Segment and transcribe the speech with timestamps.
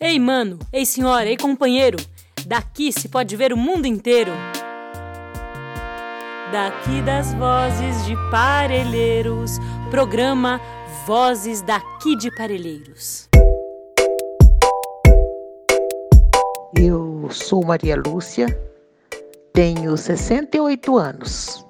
[0.00, 1.98] Ei, mano, ei, senhora, ei, companheiro,
[2.46, 4.30] daqui se pode ver o mundo inteiro.
[6.52, 9.58] Daqui das vozes de Parelheiros,
[9.90, 10.60] programa
[11.04, 13.28] Vozes daqui de Parelheiros.
[16.80, 18.46] Eu sou Maria Lúcia,
[19.52, 21.66] tenho 68 anos.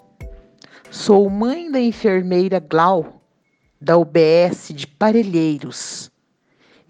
[0.90, 3.22] Sou mãe da enfermeira Glau,
[3.80, 6.10] da UBS de Parelheiros.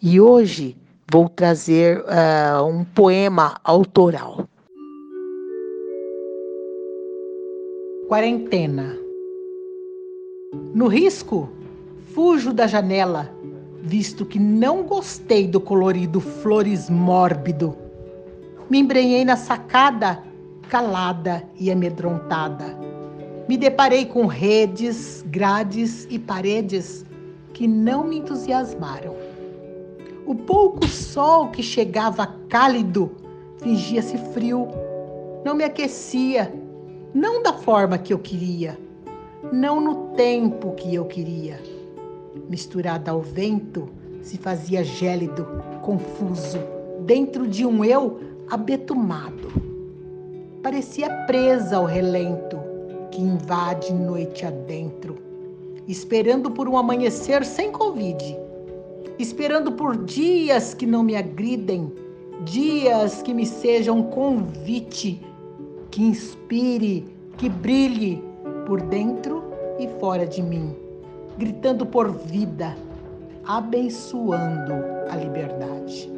[0.02, 0.76] E hoje
[1.10, 4.46] vou trazer uh, um poema autoral.
[8.06, 8.94] Quarentena.
[10.74, 11.48] No risco,
[12.14, 13.30] fujo da janela,
[13.82, 17.76] visto que não gostei do colorido flores mórbido.
[18.68, 20.22] Me embrenhei na sacada,
[20.68, 22.76] calada e amedrontada.
[23.48, 27.04] Me deparei com redes, grades e paredes
[27.54, 29.27] que não me entusiasmaram
[30.28, 33.10] o pouco sol que chegava cálido
[33.56, 34.68] fingia-se frio,
[35.42, 36.52] não me aquecia,
[37.14, 38.78] não da forma que eu queria,
[39.50, 41.58] não no tempo que eu queria.
[42.46, 43.88] Misturada ao vento,
[44.20, 45.46] se fazia gélido,
[45.80, 46.58] confuso,
[47.06, 49.48] dentro de um eu abetumado.
[50.62, 52.58] Parecia presa ao relento
[53.10, 55.16] que invade noite adentro,
[55.88, 58.36] esperando por um amanhecer sem convite
[59.18, 61.92] esperando por dias que não me agridem,
[62.44, 65.20] dias que me sejam convite,
[65.90, 67.04] que inspire,
[67.36, 68.22] que brilhe
[68.66, 69.42] por dentro
[69.78, 70.74] e fora de mim,
[71.36, 72.76] gritando por vida,
[73.44, 74.74] abençoando
[75.10, 76.17] a liberdade.